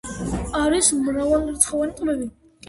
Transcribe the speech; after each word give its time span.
არის 0.59 0.89
მრავალრიცხოვანი 1.01 1.95
ტბები. 2.01 2.29